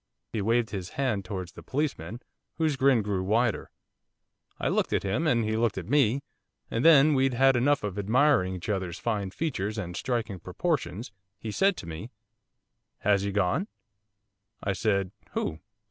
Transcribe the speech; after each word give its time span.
He 0.33 0.41
waved 0.41 0.71
his 0.71 0.89
hand 0.97 1.23
towards 1.23 1.51
the 1.51 1.61
policeman, 1.61 2.23
whose 2.55 2.75
grin 2.75 3.03
grew 3.03 3.21
wider. 3.21 3.69
'I 4.59 4.69
looked 4.69 4.93
at 4.93 5.03
him, 5.03 5.27
and 5.27 5.43
he 5.45 5.55
looked 5.55 5.77
at 5.77 5.89
me, 5.91 6.23
and 6.71 6.83
then 6.83 7.09
when 7.09 7.15
we'd 7.17 7.33
had 7.35 7.55
enough 7.55 7.83
of 7.83 7.99
admiring 7.99 8.55
each 8.55 8.67
other's 8.67 8.97
fine 8.97 9.29
features 9.29 9.77
and 9.77 9.95
striking 9.95 10.39
proportions, 10.39 11.11
he 11.37 11.51
said 11.51 11.77
to 11.77 11.85
me, 11.87 12.09
"Has 13.01 13.21
he 13.21 13.31
gone?" 13.31 13.67
I 14.63 14.73
said, 14.73 15.11
"Who? 15.33 15.59